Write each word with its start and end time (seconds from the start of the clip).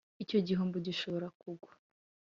icyo 0.23 0.39
gihombo 0.47 0.77
gishobora 0.87 1.27
kugwa 1.39 1.71